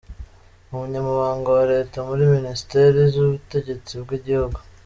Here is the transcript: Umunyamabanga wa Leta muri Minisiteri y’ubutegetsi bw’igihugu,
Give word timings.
Umunyamabanga 0.71 1.47
wa 1.57 1.63
Leta 1.73 1.97
muri 2.07 2.23
Minisiteri 2.35 2.99
y’ubutegetsi 3.15 3.91
bw’igihugu, 4.01 4.57